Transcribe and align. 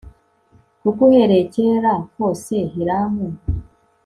kuko 0.81 0.99
uhereye 1.07 1.43
kera 1.53 1.93
kose 2.13 2.55
Hiramu 2.73 3.27